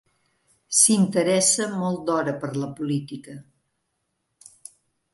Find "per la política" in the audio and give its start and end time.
2.47-3.39